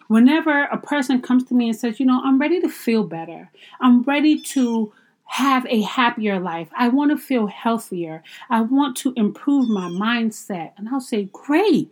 Whenever 0.08 0.64
a 0.64 0.76
person 0.76 1.22
comes 1.22 1.44
to 1.44 1.54
me 1.54 1.68
and 1.68 1.78
says, 1.78 2.00
you 2.00 2.06
know, 2.06 2.20
I'm 2.24 2.40
ready 2.40 2.60
to 2.60 2.68
feel 2.68 3.04
better, 3.04 3.50
I'm 3.80 4.02
ready 4.02 4.40
to 4.40 4.92
have 5.26 5.64
a 5.66 5.82
happier 5.82 6.40
life, 6.40 6.68
I 6.76 6.88
want 6.88 7.12
to 7.12 7.16
feel 7.16 7.46
healthier, 7.46 8.24
I 8.48 8.62
want 8.62 8.96
to 8.98 9.12
improve 9.16 9.68
my 9.68 9.88
mindset, 9.88 10.72
and 10.76 10.88
I'll 10.88 11.00
say, 11.00 11.28
great. 11.32 11.88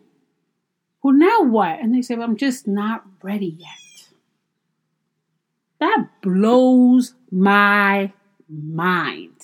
Well, 1.05 1.15
now 1.15 1.43
what? 1.43 1.79
And 1.79 1.95
they 1.95 2.03
say, 2.03 2.17
well, 2.17 2.27
I'm 2.27 2.37
just 2.37 2.67
not 2.67 3.05
ready 3.23 3.57
yet. 3.57 3.88
That 5.81 6.07
blows 6.23 7.15
my 7.31 8.13
mind. 8.49 9.37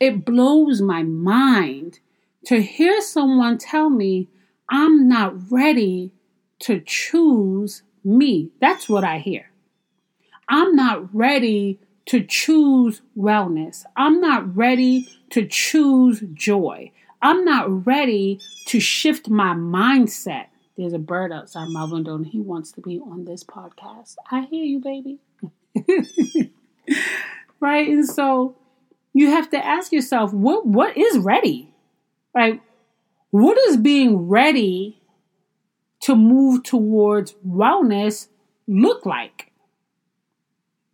It 0.00 0.24
blows 0.24 0.82
my 0.82 1.02
mind 1.02 2.00
to 2.46 2.60
hear 2.60 3.00
someone 3.00 3.58
tell 3.58 3.88
me 3.88 4.28
I'm 4.68 5.08
not 5.08 5.34
ready 5.50 6.12
to 6.60 6.80
choose 6.80 7.82
me. 8.02 8.50
That's 8.60 8.88
what 8.88 9.04
I 9.04 9.18
hear. 9.18 9.50
I'm 10.48 10.74
not 10.76 11.14
ready 11.14 11.78
to 12.06 12.22
choose 12.22 13.00
wellness. 13.16 13.84
I'm 13.96 14.20
not 14.20 14.54
ready 14.54 15.08
to 15.30 15.46
choose 15.46 16.22
joy. 16.34 16.92
I'm 17.22 17.44
not 17.44 17.86
ready 17.86 18.40
to 18.66 18.80
shift 18.80 19.30
my 19.30 19.54
mindset. 19.54 20.46
There's 20.76 20.92
a 20.92 20.98
bird 20.98 21.32
outside 21.32 21.68
my 21.68 21.84
window 21.84 22.14
and 22.16 22.26
he 22.26 22.40
wants 22.40 22.72
to 22.72 22.80
be 22.80 22.98
on 23.00 23.24
this 23.24 23.44
podcast. 23.44 24.16
I 24.30 24.42
hear 24.42 24.64
you, 24.64 24.80
baby. 24.80 25.20
right? 27.60 27.88
And 27.88 28.06
so 28.06 28.56
you 29.12 29.30
have 29.30 29.50
to 29.50 29.64
ask 29.64 29.92
yourself, 29.92 30.32
what 30.32 30.66
what 30.66 30.96
is 30.96 31.18
ready? 31.18 31.72
Right? 32.34 32.60
What 33.30 33.58
is 33.68 33.76
being 33.76 34.28
ready 34.28 35.00
to 36.00 36.14
move 36.14 36.62
towards 36.62 37.34
wellness 37.46 38.28
look 38.66 39.06
like? 39.06 39.50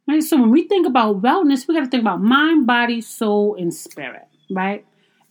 Right? 0.08 0.22
So 0.22 0.38
when 0.40 0.50
we 0.50 0.66
think 0.66 0.86
about 0.86 1.22
wellness, 1.22 1.66
we 1.66 1.74
got 1.74 1.84
to 1.84 1.90
think 1.90 2.02
about 2.02 2.20
mind, 2.20 2.66
body, 2.66 3.00
soul, 3.00 3.56
and 3.58 3.72
spirit, 3.72 4.26
right? 4.50 4.84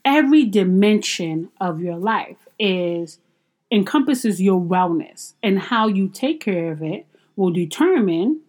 Every 0.06 0.46
dimension 0.46 1.50
of 1.60 1.82
your 1.82 1.98
life 1.98 2.48
is 2.58 3.20
encompasses 3.72 4.42
your 4.42 4.60
wellness 4.60 5.34
and 5.44 5.60
how 5.60 5.88
you 5.88 6.08
take 6.08 6.42
care 6.42 6.72
of 6.72 6.82
it 6.82 7.06
will 7.36 7.52
determine 7.52 8.42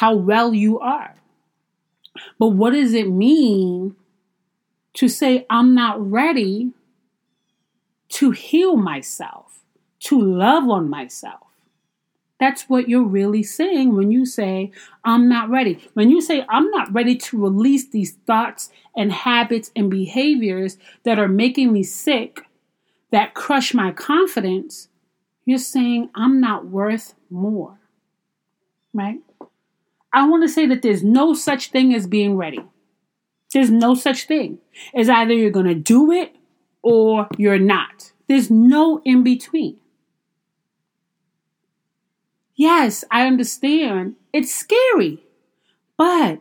how 0.00 0.14
well 0.14 0.54
you 0.54 0.78
are. 0.80 1.14
But 2.38 2.48
what 2.48 2.72
does 2.72 2.94
it 2.94 3.08
mean 3.08 3.96
to 4.94 5.08
say 5.08 5.46
I'm 5.50 5.74
not 5.74 5.96
ready 6.10 6.72
to 8.10 8.30
heal 8.32 8.76
myself? 8.76 9.48
to 10.00 10.20
love 10.20 10.68
on 10.68 10.88
myself. 10.88 11.40
That's 12.40 12.68
what 12.68 12.88
you're 12.88 13.02
really 13.02 13.42
saying 13.42 13.96
when 13.96 14.12
you 14.12 14.24
say, 14.24 14.70
I'm 15.04 15.28
not 15.28 15.50
ready. 15.50 15.88
When 15.94 16.08
you 16.08 16.20
say, 16.20 16.44
I'm 16.48 16.70
not 16.70 16.92
ready 16.92 17.16
to 17.16 17.42
release 17.42 17.88
these 17.88 18.12
thoughts 18.26 18.70
and 18.96 19.12
habits 19.12 19.72
and 19.74 19.90
behaviors 19.90 20.78
that 21.02 21.18
are 21.18 21.28
making 21.28 21.72
me 21.72 21.82
sick, 21.82 22.42
that 23.10 23.34
crush 23.34 23.74
my 23.74 23.90
confidence, 23.90 24.88
You're 25.44 25.58
saying, 25.58 26.10
I'm 26.14 26.40
not 26.40 26.66
worth 26.66 27.14
more. 27.30 27.78
Right? 28.94 29.20
I 30.12 30.26
want 30.28 30.42
to 30.42 30.48
say 30.48 30.66
that 30.66 30.82
there's 30.82 31.04
no 31.04 31.34
such 31.34 31.70
thing 31.70 31.94
as 31.94 32.06
being 32.06 32.36
ready. 32.36 32.60
There's 33.52 33.70
no 33.70 33.94
such 33.94 34.26
thing. 34.26 34.58
It's 34.92 35.08
either 35.08 35.32
you're 35.32 35.50
going 35.50 35.66
to 35.66 35.74
do 35.74 36.10
it 36.12 36.34
or 36.82 37.28
you're 37.36 37.58
not. 37.58 38.12
There's 38.28 38.50
no 38.50 39.00
in 39.04 39.22
between. 39.22 39.78
Yes, 42.54 43.04
I 43.10 43.26
understand. 43.26 44.16
It's 44.32 44.54
scary. 44.54 45.24
But 45.96 46.40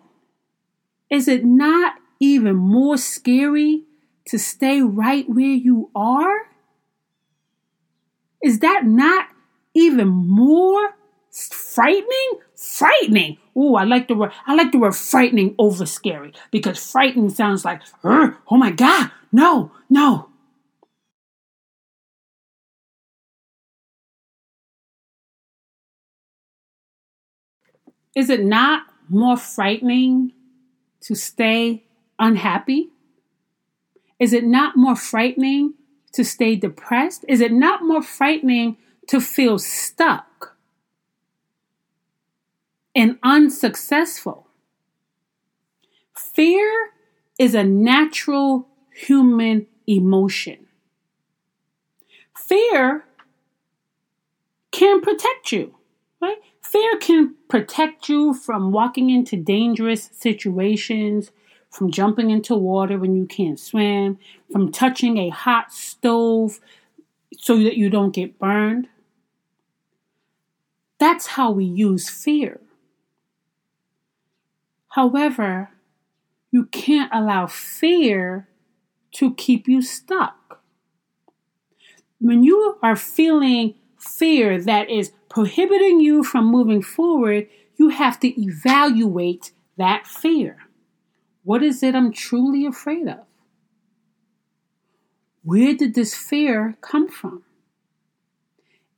is 1.09 1.27
it 1.27 1.45
not 1.45 1.95
even 2.19 2.55
more 2.55 2.97
scary 2.97 3.83
to 4.25 4.37
stay 4.37 4.81
right 4.81 5.29
where 5.29 5.45
you 5.45 5.89
are? 5.95 6.47
Is 8.43 8.59
that 8.59 8.85
not 8.85 9.27
even 9.73 10.07
more 10.07 10.95
frightening? 11.77 12.31
Frightening. 12.55 13.37
Ooh, 13.55 13.75
I 13.75 13.83
like 13.83 14.07
the 14.07 14.15
word. 14.15 14.31
I 14.47 14.55
like 14.55 14.71
the 14.71 14.79
word 14.79 14.95
frightening 14.95 15.53
over 15.59 15.85
scary 15.85 16.33
because 16.49 16.83
frightening 16.91 17.29
sounds 17.29 17.63
like, 17.63 17.81
oh 18.03 18.57
my 18.57 18.71
God, 18.71 19.11
no, 19.31 19.71
no. 19.87 20.29
Is 28.15 28.31
it 28.31 28.43
not 28.43 28.87
more 29.07 29.37
frightening 29.37 30.33
to 31.01 31.13
stay 31.13 31.83
unhappy? 32.17 32.89
Is 34.19 34.33
it 34.33 34.45
not 34.45 34.75
more 34.75 34.95
frightening 34.95 35.75
to 36.13 36.23
stay 36.25 36.55
depressed? 36.55 37.23
Is 37.27 37.39
it 37.39 37.51
not 37.51 37.83
more 37.83 38.01
frightening 38.01 38.77
to 39.09 39.21
feel 39.21 39.59
stuck 39.59 40.56
and 42.97 43.19
unsuccessful? 43.21 44.47
Fear 46.15 46.89
is 47.37 47.53
a 47.53 47.63
natural 47.63 48.67
human 48.91 49.67
emotion. 49.85 50.65
Fear 52.35 53.05
can 54.71 54.99
protect 55.01 55.51
you, 55.51 55.75
right? 56.19 56.37
Fear 56.63 56.97
can 56.97 57.35
protect 57.47 58.09
you 58.09 58.33
from 58.33 58.71
walking 58.71 59.11
into 59.11 59.37
dangerous 59.37 60.09
situations, 60.11 61.29
from 61.69 61.91
jumping 61.91 62.31
into 62.31 62.55
water 62.55 62.97
when 62.97 63.15
you 63.15 63.27
can't 63.27 63.59
swim, 63.59 64.17
from 64.51 64.71
touching 64.71 65.17
a 65.19 65.29
hot 65.29 65.71
stove 65.71 66.59
so 67.37 67.61
that 67.61 67.77
you 67.77 67.91
don't 67.91 68.15
get 68.15 68.39
burned. 68.39 68.87
That's 70.97 71.27
how 71.27 71.51
we 71.51 71.65
use 71.65 72.09
fear. 72.09 72.59
However, 74.89 75.69
you 76.51 76.65
can't 76.65 77.11
allow 77.13 77.47
fear 77.47 78.47
to 79.13 79.33
keep 79.33 79.67
you 79.67 79.81
stuck. 79.81 80.61
When 82.19 82.43
you 82.43 82.77
are 82.81 82.95
feeling 82.95 83.75
fear 83.99 84.59
that 84.61 84.89
is 84.89 85.11
prohibiting 85.29 85.99
you 85.99 86.23
from 86.23 86.45
moving 86.45 86.81
forward, 86.81 87.47
you 87.75 87.89
have 87.89 88.19
to 88.21 88.41
evaluate 88.41 89.51
that 89.77 90.07
fear. 90.07 90.57
What 91.43 91.63
is 91.63 91.83
it 91.83 91.95
I'm 91.95 92.11
truly 92.11 92.65
afraid 92.65 93.07
of? 93.07 93.19
Where 95.43 95.75
did 95.75 95.93
this 95.93 96.15
fear 96.15 96.75
come 96.81 97.07
from? 97.07 97.43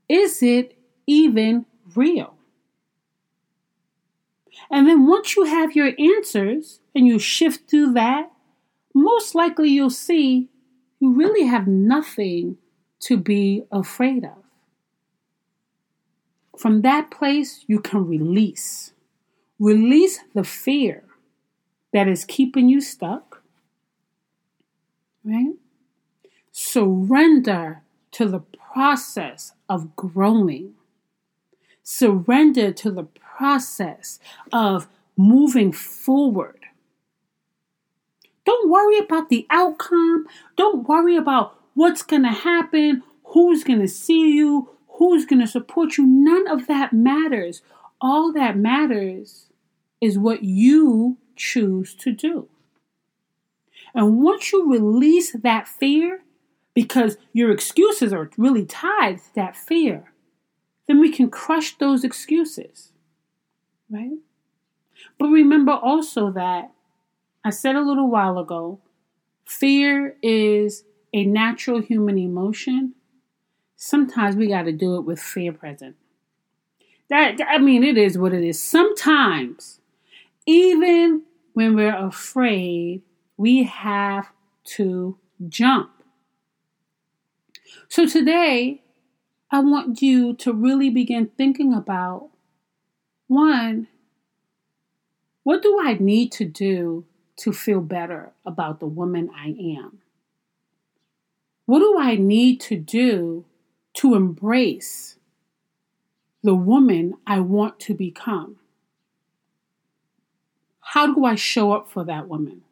Is 0.07 0.41
it 0.41 0.75
even 1.05 1.65
real? 1.95 2.38
And 4.71 4.87
then 4.87 5.07
once 5.07 5.35
you 5.35 5.45
have 5.45 5.75
your 5.75 5.91
answers 5.97 6.79
and 6.95 7.07
you 7.07 7.19
shift 7.19 7.69
through 7.69 7.93
that, 7.93 8.31
most 8.93 9.35
likely 9.35 9.69
you'll 9.69 9.89
see 9.89 10.49
you 10.99 11.13
really 11.13 11.45
have 11.45 11.67
nothing 11.67 12.57
to 13.01 13.17
be 13.17 13.63
afraid 13.71 14.25
of. 14.25 14.43
From 16.57 16.81
that 16.81 17.09
place, 17.09 17.63
you 17.67 17.79
can 17.79 18.05
release. 18.05 18.91
Release 19.59 20.19
the 20.33 20.43
fear 20.43 21.03
that 21.93 22.07
is 22.07 22.25
keeping 22.25 22.67
you 22.67 22.81
stuck. 22.81 23.41
Right? 25.23 25.53
Surrender 26.51 27.81
to 28.11 28.25
the 28.25 28.41
process 28.73 29.53
of 29.69 29.95
growing. 29.95 30.73
Surrender 31.83 32.73
to 32.73 32.91
the 32.91 33.03
process 33.39 34.19
of 34.51 34.89
moving 35.15 35.71
forward. 35.71 36.59
Don't 38.45 38.69
worry 38.69 38.97
about 38.97 39.29
the 39.29 39.47
outcome. 39.49 40.25
Don't 40.57 40.87
worry 40.87 41.15
about 41.15 41.55
what's 41.73 42.03
going 42.03 42.23
to 42.23 42.29
happen, 42.29 43.01
who's 43.23 43.63
going 43.63 43.79
to 43.79 43.87
see 43.87 44.33
you, 44.33 44.69
who's 44.97 45.25
going 45.25 45.39
to 45.39 45.47
support 45.47 45.97
you. 45.97 46.05
None 46.05 46.47
of 46.47 46.67
that 46.67 46.91
matters. 46.91 47.61
All 48.01 48.33
that 48.33 48.57
matters 48.57 49.47
is 50.01 50.19
what 50.19 50.43
you 50.43 51.17
choose 51.37 51.95
to 51.95 52.11
do. 52.11 52.49
And 53.93 54.21
once 54.21 54.51
you 54.51 54.69
release 54.69 55.31
that 55.31 55.67
fear, 55.67 56.23
because 56.73 57.17
your 57.31 57.51
excuses 57.51 58.11
are 58.11 58.29
really 58.37 58.65
tied 58.65 59.19
to 59.19 59.35
that 59.35 59.55
fear, 59.55 60.11
then 60.87 60.99
we 60.99 61.09
can 61.11 61.29
crush 61.29 61.77
those 61.77 62.03
excuses, 62.03 62.88
right? 63.89 64.17
But 65.17 65.27
remember 65.27 65.73
also 65.73 66.31
that 66.31 66.71
I 67.43 67.51
said 67.51 67.75
a 67.75 67.81
little 67.81 68.09
while 68.09 68.37
ago 68.37 68.79
fear 69.45 70.15
is 70.21 70.83
a 71.13 71.25
natural 71.25 71.81
human 71.81 72.17
emotion 72.17 72.93
sometimes 73.79 74.35
we 74.35 74.47
got 74.47 74.63
to 74.63 74.71
do 74.73 74.97
it 74.97 75.01
with 75.01 75.19
fear 75.19 75.53
present. 75.53 75.95
That 77.09 77.39
I 77.47 77.57
mean, 77.57 77.83
it 77.83 77.97
is 77.97 78.17
what 78.17 78.33
it 78.33 78.43
is. 78.43 78.61
Sometimes, 78.61 79.79
even 80.45 81.23
when 81.53 81.75
we're 81.75 81.95
afraid, 81.95 83.01
we 83.37 83.63
have 83.63 84.27
to 84.75 85.17
jump. 85.47 85.91
So 87.87 88.05
today, 88.05 88.83
I 89.51 89.61
want 89.61 90.01
you 90.01 90.35
to 90.35 90.53
really 90.53 90.89
begin 90.91 91.31
thinking 91.37 91.73
about 91.73 92.29
one, 93.29 93.87
what 95.43 95.61
do 95.61 95.79
I 95.81 95.93
need 95.93 96.31
to 96.33 96.45
do 96.45 97.05
to 97.37 97.53
feel 97.53 97.79
better 97.79 98.31
about 98.45 98.79
the 98.79 98.87
woman 98.87 99.29
I 99.33 99.55
am? 99.77 99.99
What 101.65 101.79
do 101.79 101.97
I 101.99 102.15
need 102.15 102.59
to 102.61 102.75
do 102.75 103.45
to 103.93 104.15
embrace 104.15 105.17
the 106.43 106.55
woman 106.55 107.13
I 107.27 107.39
want 107.39 107.79
to 107.81 107.93
become? 107.93 108.57
How 110.79 111.13
do 111.13 111.23
I 111.23 111.35
show 111.35 111.71
up 111.71 111.87
for 111.87 112.03
that 112.05 112.27
woman? 112.27 112.63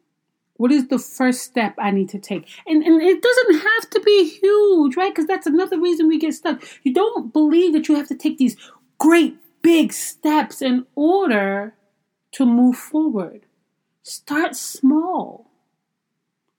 What 0.54 0.72
is 0.72 0.88
the 0.88 0.98
first 0.98 1.42
step 1.42 1.76
I 1.78 1.92
need 1.92 2.08
to 2.08 2.18
take? 2.18 2.48
And, 2.66 2.82
and 2.82 3.00
it 3.00 3.22
doesn't 3.22 3.60
have 3.60 3.90
to 3.90 4.00
be 4.00 4.28
huge, 4.28 4.96
right? 4.96 5.14
Because 5.14 5.28
that's 5.28 5.46
another 5.46 5.80
reason 5.80 6.08
we 6.08 6.18
get 6.18 6.34
stuck. 6.34 6.60
You 6.82 6.92
don't 6.92 7.32
believe 7.32 7.72
that 7.74 7.86
you 7.86 7.94
have 7.94 8.08
to 8.08 8.16
take 8.16 8.38
these 8.38 8.56
great 8.98 9.36
big 9.62 9.92
steps 9.92 10.62
in 10.62 10.86
order 10.94 11.74
to 12.32 12.46
move 12.46 12.76
forward. 12.76 13.46
Start 14.02 14.56
small. 14.56 15.50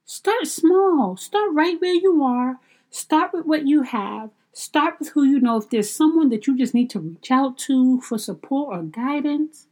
Start 0.05 0.47
small. 0.47 1.17
Start 1.17 1.51
right 1.53 1.79
where 1.79 1.93
you 1.93 2.23
are. 2.23 2.59
Start 2.89 3.31
with 3.33 3.45
what 3.45 3.67
you 3.67 3.83
have. 3.83 4.31
Start 4.53 4.95
with 4.99 5.09
who 5.09 5.23
you 5.23 5.39
know. 5.39 5.57
If 5.57 5.69
there's 5.69 5.89
someone 5.89 6.29
that 6.29 6.47
you 6.47 6.57
just 6.57 6.73
need 6.73 6.89
to 6.91 6.99
reach 6.99 7.31
out 7.31 7.57
to 7.59 8.01
for 8.01 8.17
support 8.17 8.75
or 8.75 8.83
guidance, 8.83 9.67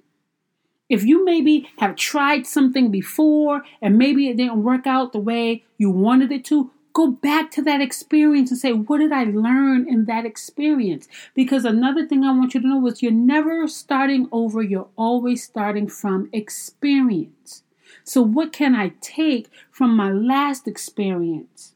if 0.90 1.04
you 1.04 1.26
maybe 1.26 1.70
have 1.78 1.96
tried 1.96 2.48
something 2.48 2.92
before 2.92 3.63
and 3.82 3.98
maybe 3.98 4.30
it 4.30 4.38
didn't 4.38 4.63
work 4.63 4.88
out 4.88 5.12
the 5.12 5.20
way 5.20 5.66
you 5.78 5.90
wanted 5.90 6.32
it 6.32 6.46
to, 6.46 6.72
go 6.98 7.12
back 7.12 7.52
to 7.52 7.62
that 7.62 7.80
experience 7.80 8.50
and 8.50 8.60
say, 8.60 8.74
What 8.74 8.98
did 8.98 9.12
I 9.12 9.26
learn 9.26 9.88
in 9.88 10.06
that 10.06 10.26
experience? 10.26 11.08
Because 11.36 11.64
another 11.64 12.08
thing 12.08 12.24
I 12.24 12.32
want 12.32 12.56
you 12.56 12.62
to 12.62 12.68
know 12.68 12.88
is 12.88 13.04
you're 13.04 13.12
never 13.12 13.68
starting 13.68 14.28
over, 14.32 14.64
you're 14.64 14.90
always 14.96 15.44
starting 15.44 15.88
from 15.88 16.28
experience. 16.34 17.62
So, 18.04 18.24
what 18.24 18.52
can 18.52 18.74
I 18.74 18.94
take 19.00 19.48
from 19.70 19.96
my 19.96 20.12
last 20.12 20.68
experience? 20.68 21.76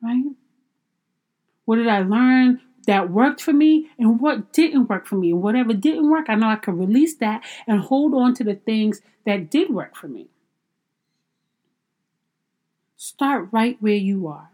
Right? 0.00 0.26
What 1.64 1.76
did 1.76 1.88
I 1.88 2.02
learn 2.02 2.60
that 2.86 3.10
worked 3.10 3.40
for 3.40 3.52
me 3.52 3.90
and 3.98 4.20
what 4.20 4.52
didn't 4.52 4.88
work 4.88 5.06
for 5.06 5.16
me? 5.16 5.32
And 5.32 5.42
whatever 5.42 5.72
didn't 5.72 6.08
work, 6.08 6.26
I 6.28 6.36
know 6.36 6.48
I 6.48 6.56
can 6.56 6.78
release 6.78 7.16
that 7.16 7.42
and 7.66 7.80
hold 7.80 8.14
on 8.14 8.34
to 8.34 8.44
the 8.44 8.54
things 8.54 9.00
that 9.26 9.50
did 9.50 9.70
work 9.70 9.96
for 9.96 10.06
me. 10.06 10.28
Start 13.04 13.48
right 13.50 13.76
where 13.80 13.96
you 13.96 14.28
are. 14.28 14.52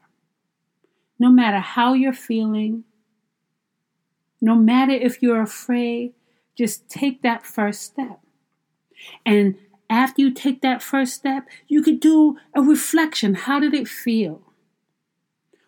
No 1.19 1.31
matter 1.31 1.59
how 1.59 1.93
you're 1.93 2.15
feeling, 2.15 2.85
No 4.41 4.55
matter 4.55 4.93
if 4.93 5.21
you're 5.21 5.43
afraid, 5.43 6.15
just 6.57 6.89
take 6.89 7.21
that 7.21 7.45
first 7.45 7.83
step. 7.83 8.21
And 9.27 9.57
after 9.91 10.23
you 10.23 10.31
take 10.31 10.63
that 10.63 10.83
first 10.83 11.13
step, 11.13 11.47
you 11.67 11.83
could 11.83 12.01
do 12.01 12.39
a 12.55 12.63
reflection. 12.63 13.35
How 13.35 13.61
did 13.61 13.75
it 13.75 13.87
feel? 13.87 14.41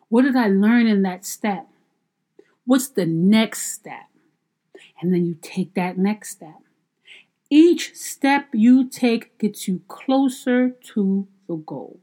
What 0.08 0.22
did 0.22 0.34
I 0.34 0.48
learn 0.48 0.86
in 0.86 1.02
that 1.02 1.26
step? 1.26 1.66
What's 2.64 2.88
the 2.88 3.04
next 3.04 3.74
step? 3.74 4.08
And 5.02 5.12
then 5.12 5.26
you 5.26 5.36
take 5.42 5.74
that 5.74 5.98
next 5.98 6.30
step. 6.30 6.62
Each 7.50 7.94
step 7.94 8.48
you 8.54 8.88
take 8.88 9.36
gets 9.36 9.68
you 9.68 9.82
closer 9.86 10.70
to 10.94 11.28
the 11.46 11.56
goal. 11.56 12.00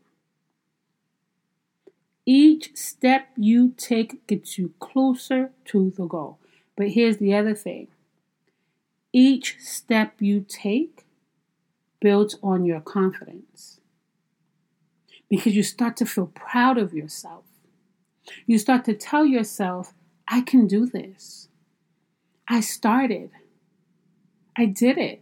Each 2.30 2.76
step 2.76 3.30
you 3.38 3.74
take 3.78 4.28
gets 4.28 4.58
you 4.58 4.74
closer 4.80 5.52
to 5.64 5.92
the 5.92 6.06
goal. 6.06 6.40
But 6.76 6.90
here's 6.90 7.18
the 7.18 7.34
other 7.34 7.56
thing 7.56 7.88
each 9.14 9.56
step 9.60 10.16
you 10.20 10.46
take 10.48 11.06
builds 12.02 12.38
on 12.44 12.66
your 12.66 12.82
confidence 12.82 13.80
because 15.30 15.56
you 15.56 15.64
start 15.64 15.96
to 15.98 16.06
feel 16.06 16.28
proud 16.28 16.78
of 16.78 16.94
yourself. 16.94 17.46
You 18.46 18.58
start 18.58 18.84
to 18.86 18.94
tell 18.94 19.26
yourself, 19.26 19.94
I 20.28 20.42
can 20.42 20.68
do 20.68 20.86
this. 20.86 21.48
I 22.50 22.60
started. 22.60 23.32
I 24.58 24.66
did 24.66 24.98
it. 24.98 25.22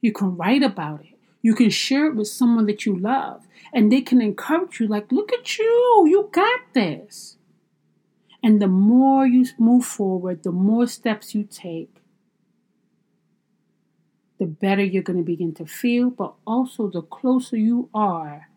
You 0.00 0.12
can 0.12 0.36
write 0.36 0.64
about 0.64 1.02
it. 1.02 1.13
You 1.44 1.54
can 1.54 1.68
share 1.68 2.06
it 2.06 2.16
with 2.16 2.28
someone 2.28 2.64
that 2.68 2.86
you 2.86 2.98
love, 2.98 3.46
and 3.70 3.92
they 3.92 4.00
can 4.00 4.22
encourage 4.22 4.80
you, 4.80 4.86
like, 4.86 5.12
look 5.12 5.30
at 5.30 5.58
you, 5.58 6.06
you 6.08 6.30
got 6.32 6.60
this. 6.72 7.36
And 8.42 8.62
the 8.62 8.66
more 8.66 9.26
you 9.26 9.44
move 9.58 9.84
forward, 9.84 10.42
the 10.42 10.50
more 10.50 10.86
steps 10.86 11.34
you 11.34 11.44
take, 11.44 11.96
the 14.38 14.46
better 14.46 14.82
you're 14.82 15.02
going 15.02 15.18
to 15.18 15.22
begin 15.22 15.52
to 15.56 15.66
feel, 15.66 16.08
but 16.08 16.32
also 16.46 16.88
the 16.88 17.02
closer 17.02 17.58
you 17.58 17.90
are 17.92 18.48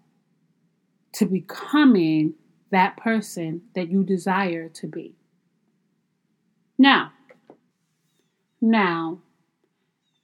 to 1.12 1.26
becoming 1.26 2.36
that 2.72 2.96
person 2.96 3.64
that 3.76 3.90
you 3.90 4.02
desire 4.02 4.70
to 4.70 4.88
be. 4.88 5.14
Now, 6.78 7.12
now, 8.62 9.20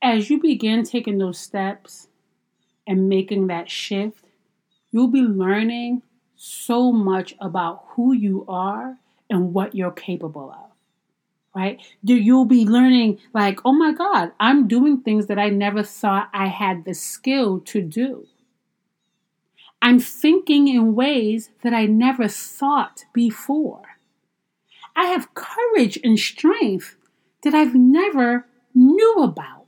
as 0.01 0.29
you 0.29 0.39
begin 0.39 0.83
taking 0.83 1.17
those 1.17 1.37
steps 1.37 2.07
and 2.85 3.09
making 3.09 3.47
that 3.47 3.69
shift, 3.69 4.25
you'll 4.91 5.07
be 5.07 5.21
learning 5.21 6.01
so 6.35 6.91
much 6.91 7.35
about 7.39 7.85
who 7.89 8.13
you 8.13 8.45
are 8.47 8.97
and 9.29 9.53
what 9.53 9.75
you're 9.75 9.91
capable 9.91 10.51
of. 10.51 10.71
Right? 11.55 11.79
You'll 12.03 12.45
be 12.45 12.65
learning, 12.65 13.19
like, 13.33 13.59
oh 13.63 13.73
my 13.73 13.91
God, 13.91 14.31
I'm 14.39 14.67
doing 14.67 15.01
things 15.01 15.27
that 15.27 15.37
I 15.37 15.49
never 15.49 15.83
thought 15.83 16.29
I 16.33 16.47
had 16.47 16.83
the 16.83 16.95
skill 16.95 17.59
to 17.61 17.81
do. 17.81 18.25
I'm 19.79 19.99
thinking 19.99 20.67
in 20.67 20.95
ways 20.95 21.51
that 21.61 21.73
I 21.73 21.85
never 21.85 22.27
thought 22.27 23.05
before. 23.13 23.83
I 24.95 25.05
have 25.07 25.33
courage 25.33 25.99
and 26.03 26.17
strength 26.17 26.95
that 27.43 27.53
I've 27.53 27.75
never 27.75 28.47
knew 28.73 29.15
about. 29.17 29.62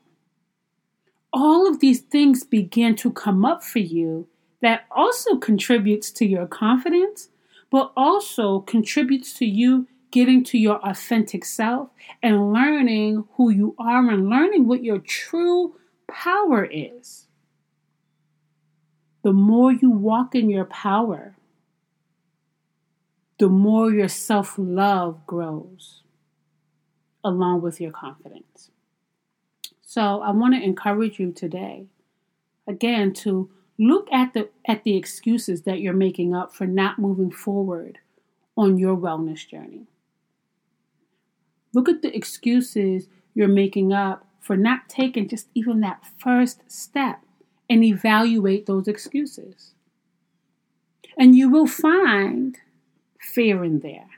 All 1.36 1.68
of 1.68 1.82
these 1.82 2.00
things 2.00 2.46
begin 2.46 2.96
to 2.96 3.12
come 3.12 3.44
up 3.44 3.62
for 3.62 3.80
you 3.80 4.26
that 4.62 4.86
also 4.90 5.36
contributes 5.36 6.10
to 6.12 6.26
your 6.26 6.48
confidence, 6.48 7.28
but 7.70 7.92
also 7.98 8.62
contributes 8.62 9.34
to 9.34 9.46
you 9.46 9.86
getting 10.12 10.46
to 10.46 10.58
your 10.58 10.80
authentic 10.88 11.44
self 11.44 11.90
and 12.24 12.54
learning 12.54 13.26
who 13.34 13.50
you 13.50 13.76
are 13.78 14.10
and 14.10 14.30
learning 14.30 14.66
what 14.66 14.82
your 14.82 15.00
true 15.00 15.76
power 16.08 16.64
is. 16.64 17.28
The 19.24 19.34
more 19.34 19.74
you 19.74 19.92
walk 19.92 20.36
in 20.36 20.50
your 20.50 20.64
power, 20.64 21.36
the 23.40 23.50
more 23.50 23.92
your 23.92 24.08
self 24.08 24.56
love 24.58 25.28
grows 25.28 26.04
along 27.26 27.62
with 27.62 27.82
your 27.82 27.92
confidence. 27.92 28.72
So 29.96 30.20
I 30.22 30.32
want 30.32 30.54
to 30.54 30.62
encourage 30.62 31.22
you 31.22 31.32
today, 31.32 31.86
again, 32.68 33.14
to 33.14 33.50
look 33.80 34.12
at 34.12 34.34
the 34.34 34.50
at 34.68 34.84
the 34.84 34.98
excuses 34.98 35.62
that 35.62 35.80
you're 35.80 35.94
making 35.94 36.36
up 36.36 36.54
for 36.54 36.68
not 36.68 37.00
moving 37.00 37.32
forward 37.32 38.00
on 38.58 38.78
your 38.78 38.98
wellness 38.98 39.48
journey. 39.48 39.88
Look 41.74 41.88
at 41.88 42.02
the 42.02 42.14
excuses 42.14 43.08
you're 43.34 43.48
making 43.48 43.94
up 43.94 44.28
for 44.42 44.58
not 44.58 44.90
taking 44.90 45.30
just 45.30 45.48
even 45.56 45.80
that 45.80 46.04
first 46.18 46.70
step 46.70 47.22
and 47.70 47.82
evaluate 47.82 48.66
those 48.66 48.90
excuses. 48.90 49.76
And 51.18 51.38
you 51.38 51.50
will 51.50 51.68
find 51.68 52.58
fear 53.18 53.64
in 53.64 53.80
there. 53.80 54.10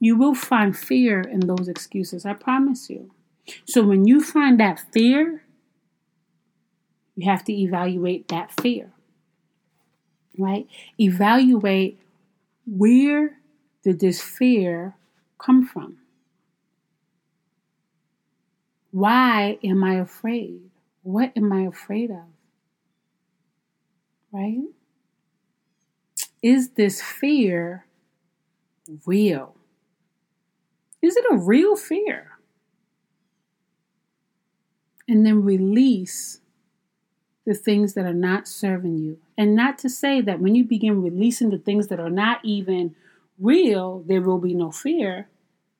You 0.00 0.16
will 0.16 0.34
find 0.34 0.76
fear 0.76 1.20
in 1.20 1.46
those 1.46 1.68
excuses, 1.68 2.26
I 2.26 2.32
promise 2.32 2.90
you. 2.90 3.13
So 3.64 3.82
when 3.82 4.06
you 4.06 4.22
find 4.22 4.58
that 4.60 4.84
fear, 4.92 5.44
you 7.16 7.30
have 7.30 7.44
to 7.44 7.52
evaluate 7.52 8.28
that 8.28 8.52
fear. 8.60 8.92
Right? 10.38 10.66
Evaluate 10.98 12.00
where 12.66 13.38
did 13.82 14.00
this 14.00 14.20
fear 14.20 14.96
come 15.38 15.66
from? 15.66 15.98
Why 18.90 19.58
am 19.62 19.84
I 19.84 19.94
afraid? 19.94 20.70
What 21.02 21.32
am 21.36 21.52
I 21.52 21.62
afraid 21.62 22.10
of? 22.10 22.24
Right? 24.32 24.62
Is 26.42 26.70
this 26.70 27.02
fear 27.02 27.86
real? 29.06 29.56
Is 31.02 31.16
it 31.16 31.24
a 31.30 31.36
real 31.36 31.76
fear? 31.76 32.33
And 35.08 35.24
then 35.26 35.44
release 35.44 36.40
the 37.46 37.54
things 37.54 37.94
that 37.94 38.06
are 38.06 38.14
not 38.14 38.48
serving 38.48 38.98
you. 38.98 39.18
And 39.36 39.54
not 39.54 39.78
to 39.78 39.90
say 39.90 40.20
that 40.22 40.40
when 40.40 40.54
you 40.54 40.64
begin 40.64 41.02
releasing 41.02 41.50
the 41.50 41.58
things 41.58 41.88
that 41.88 42.00
are 42.00 42.10
not 42.10 42.40
even 42.42 42.94
real, 43.38 44.02
there 44.06 44.22
will 44.22 44.38
be 44.38 44.54
no 44.54 44.70
fear. 44.70 45.28